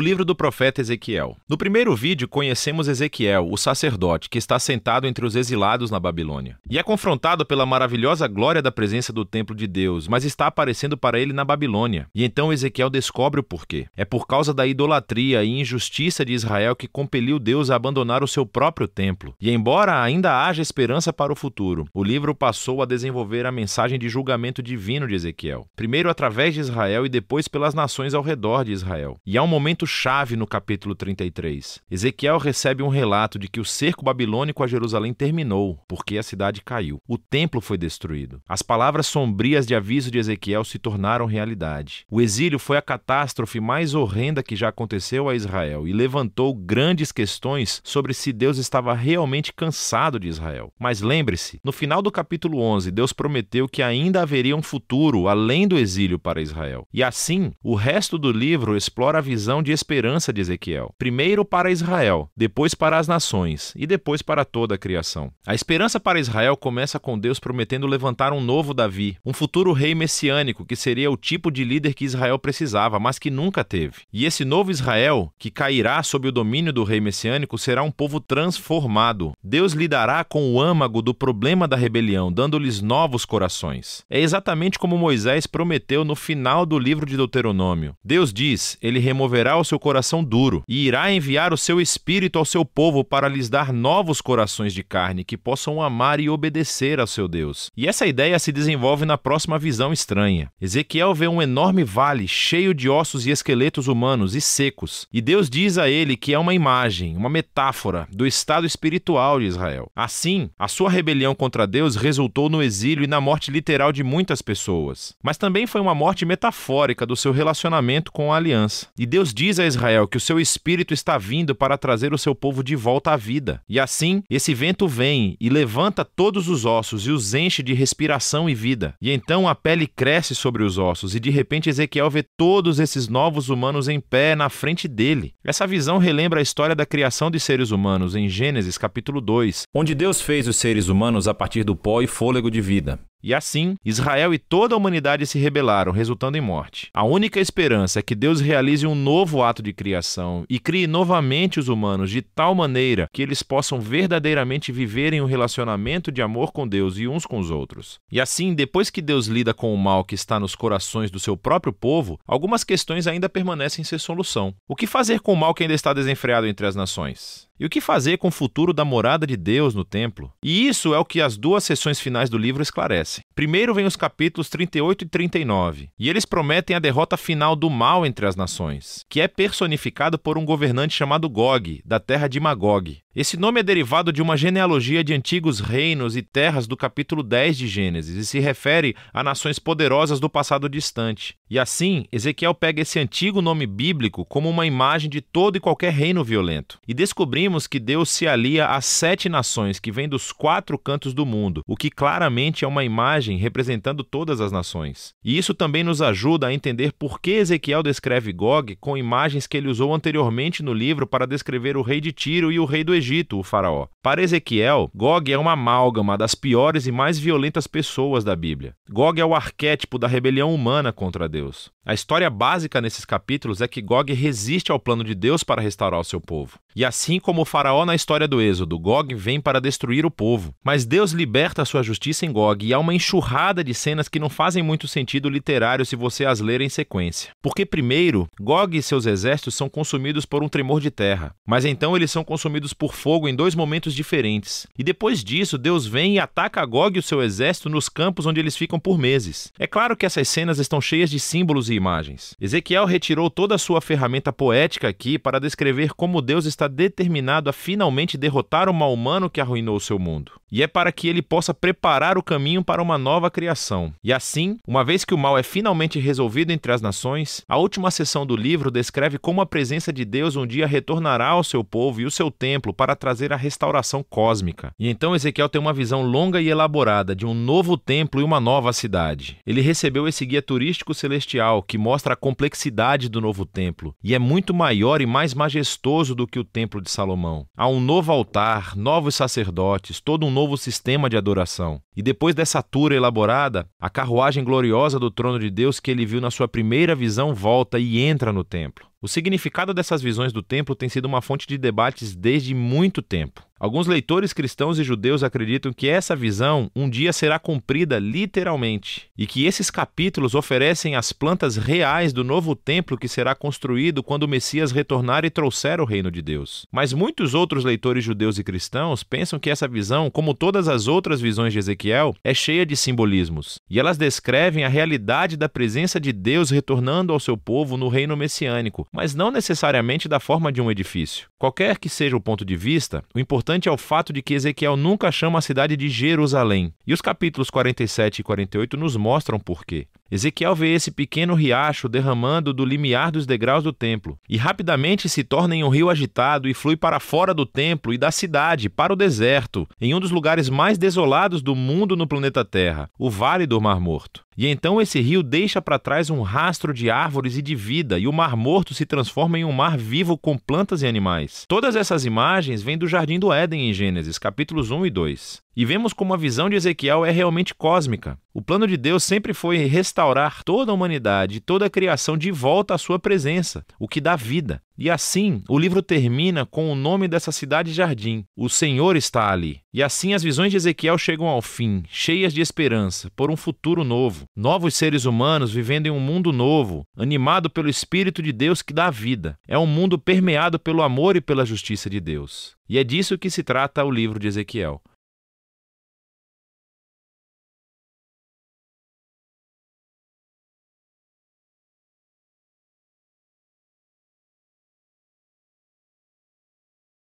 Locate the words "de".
9.54-9.66, 16.24-16.32, 23.98-24.08, 25.06-25.14, 26.54-26.60, 28.64-28.72, 33.38-33.48, 39.66-39.74, 40.10-40.18, 50.20-50.28, 59.62-59.79, 60.32-60.40, 71.50-71.64, 87.06-87.16, 94.74-94.82, 102.74-102.88, 109.38-109.46, 113.92-114.02, 122.62-122.76, 127.62-127.72, 131.20-131.30, 137.30-137.40, 142.50-142.60, 149.62-149.72, 152.10-152.22, 156.10-156.22, 169.26-169.36, 182.28-182.40, 184.12-184.22, 185.02-185.12, 187.58-187.66, 195.10-195.20, 212.00-212.12, 225.02-225.14, 233.64-233.74, 240.80-240.90, 251.10-251.18, 269.92-270.04, 277.14-277.26, 286.80-286.90, 291.10-291.18, 295.38-295.50, 301.46-301.56, 316.10-316.22, 321.52-321.58, 322.64-322.74, 326.00-326.14, 330.50-330.62, 332.42-332.56, 334.12-334.22, 335.76-335.88, 356.72-356.90, 357.42-357.54, 366.48-366.56, 368.68-368.76, 372.16-372.30, 380.52-380.56, 382.32-382.40, 388.22-388.32, 391.90-391.98, 394.18-394.28